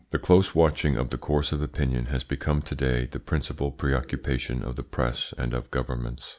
[0.09, 4.63] The close watching of the course of opinion has become to day the principal preoccupation
[4.63, 6.27] of the press and of governments.